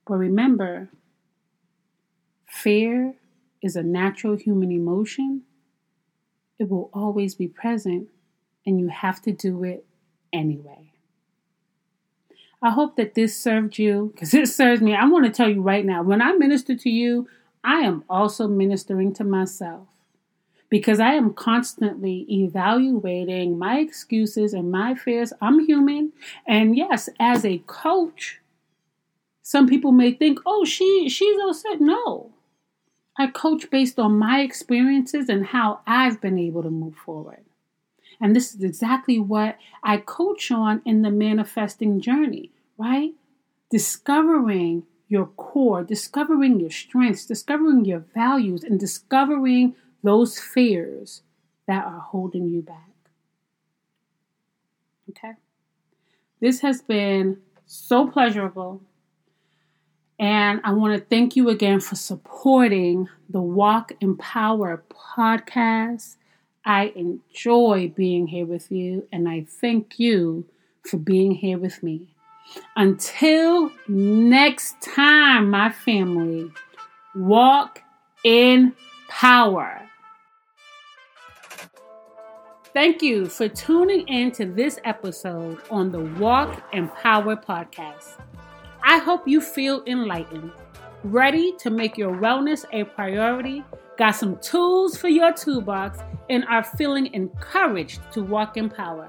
But 0.07 0.17
remember, 0.17 0.91
fear 2.47 3.15
is 3.63 3.77
a 3.77 3.83
natural 3.83 4.37
human 4.37 4.71
emotion. 4.71 5.43
It 6.59 6.69
will 6.69 6.91
always 6.93 7.35
be 7.35 7.49
present, 7.49 8.09
and 8.67 8.79
you 8.79 8.89
have 8.89 9.23
to 9.23 9.33
do 9.33 9.65
it 9.65 9.87
anyway. 10.33 10.93
I 12.63 12.71
hope 12.71 12.97
that 12.97 13.15
this 13.15 13.39
served 13.39 13.79
you 13.79 14.11
because 14.15 14.35
it 14.35 14.49
serves 14.49 14.83
me. 14.83 14.95
I 14.95 15.07
want 15.07 15.25
to 15.25 15.33
tell 15.33 15.49
you 15.49 15.63
right 15.63 15.85
now 15.85 16.03
when 16.03 16.21
I 16.21 16.33
minister 16.33 16.77
to 16.77 16.91
you, 16.91 17.29
I 17.65 17.81
am 17.81 18.05
also 18.09 18.47
ministering 18.47 19.13
to 19.15 19.25
myself 19.25 19.89
because 20.69 21.01
I 21.01 21.15
am 21.15 21.35
constantly 21.35 22.27
evaluating 22.29 23.59
my 23.59 23.79
excuses 23.79 24.53
and 24.53 24.71
my 24.71 24.95
fears. 24.95 25.33
I'm 25.41 25.67
human. 25.67 26.13
And 26.47 26.77
yes, 26.77 27.09
as 27.19 27.45
a 27.45 27.59
coach, 27.67 28.41
some 29.43 29.69
people 29.69 29.93
may 29.93 30.13
think, 30.13 30.39
oh, 30.47 30.65
she 30.65 31.09
she's 31.09 31.41
upset. 31.49 31.81
No. 31.81 32.33
I 33.17 33.29
coach 33.29 33.71
based 33.71 33.99
on 33.99 34.19
my 34.19 34.41
experiences 34.41 35.29
and 35.29 35.47
how 35.47 35.81
I've 35.87 36.21
been 36.21 36.39
able 36.39 36.65
to 36.65 36.71
move 36.71 36.97
forward. 36.97 37.45
And 38.21 38.35
this 38.35 38.55
is 38.55 38.63
exactly 38.63 39.19
what 39.19 39.57
I 39.83 39.99
coach 39.99 40.51
on 40.51 40.83
in 40.85 41.03
the 41.03 41.11
manifesting 41.11 42.01
journey 42.01 42.51
right? 42.79 43.13
Discovering 43.71 44.85
your 45.15 45.27
core, 45.27 45.85
discovering 45.85 46.59
your 46.59 46.71
strengths, 46.71 47.25
discovering 47.25 47.85
your 47.85 48.05
values, 48.15 48.65
and 48.65 48.81
discovering 48.81 49.77
those 50.03 50.41
fears 50.41 51.23
that 51.69 51.85
are 51.85 52.01
holding 52.01 52.49
you 52.49 52.61
back. 52.61 52.91
Okay? 55.11 55.35
This 56.41 56.61
has 56.63 56.83
been 56.83 57.39
so 57.65 58.09
pleasurable. 58.09 58.83
And 60.19 60.61
I 60.65 60.73
want 60.73 60.99
to 60.99 61.05
thank 61.05 61.37
you 61.37 61.49
again 61.49 61.79
for 61.79 61.95
supporting 61.95 63.09
the 63.29 63.41
Walk 63.41 63.93
in 64.01 64.17
Power 64.17 64.83
podcast. 64.91 66.17
I 66.65 66.93
enjoy 66.97 67.93
being 67.95 68.27
here 68.27 68.47
with 68.47 68.73
you, 68.73 69.07
and 69.13 69.29
I 69.29 69.47
thank 69.49 70.01
you 70.01 70.47
for 70.83 70.97
being 70.97 71.33
here 71.33 71.59
with 71.59 71.85
me. 71.85 72.14
Until 72.77 73.71
next 73.89 74.81
time, 74.81 75.51
my 75.51 75.71
family, 75.71 76.51
walk 77.15 77.83
in 78.25 78.75
power. 79.09 79.81
Thank 82.73 83.03
you 83.03 83.27
for 83.27 83.49
tuning 83.49 84.07
in 84.09 84.33
to 84.33 84.47
this 84.47 84.81
episode 84.85 85.61
on 85.71 85.93
the 85.93 86.01
Walk 86.01 86.63
in 86.73 86.89
Power 86.89 87.37
podcast. 87.37 88.21
I 88.83 88.99
hope 88.99 89.29
you 89.29 89.41
feel 89.41 89.83
enlightened 89.87 90.51
ready 91.05 91.53
to 91.59 91.71
make 91.71 91.99
your 91.99 92.13
wellness 92.13 92.65
a 92.73 92.85
priority, 92.85 93.63
got 93.99 94.13
some 94.13 94.39
tools 94.39 94.97
for 94.97 95.09
your 95.09 95.33
toolbox, 95.33 95.99
and 96.31 96.45
are 96.47 96.65
feeling 96.65 97.13
encouraged 97.13 98.01
to 98.13 98.23
walk 98.23 98.57
in 98.57 98.71
power. 98.71 99.09